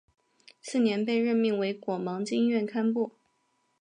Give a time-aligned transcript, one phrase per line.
[0.63, 3.11] 次年被任命为果芒经院堪布。